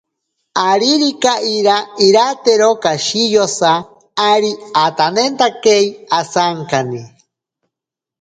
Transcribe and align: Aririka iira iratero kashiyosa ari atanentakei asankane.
Aririka 0.69 1.33
iira 1.49 1.77
iratero 2.07 2.69
kashiyosa 2.83 3.71
ari 4.31 4.51
atanentakei 4.85 5.87
asankane. 6.19 7.01